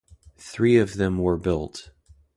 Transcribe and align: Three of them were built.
Three 0.39 0.77
of 0.79 0.95
them 0.95 1.19
were 1.19 1.37
built. 1.37 1.91